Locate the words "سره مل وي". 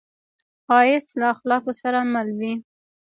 1.81-2.53